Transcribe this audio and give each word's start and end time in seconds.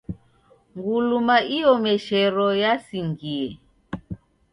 Nguluma 0.75 1.35
iomeshero 1.57 2.45
yasingie 2.63 3.47